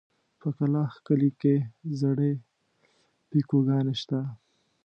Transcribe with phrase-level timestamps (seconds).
[0.39, 1.55] په کلاخ کلي کې
[1.99, 2.31] زړې
[3.29, 4.19] پيکوگانې شته.